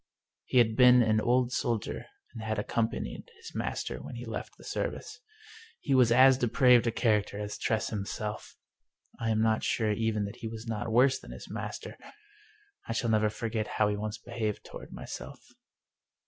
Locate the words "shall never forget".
12.93-13.67